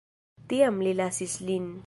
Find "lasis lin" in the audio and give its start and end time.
1.03-1.71